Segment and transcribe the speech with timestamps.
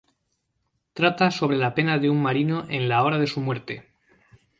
[0.93, 3.85] Trata sobre la pena de un marino en la hora de su muerte.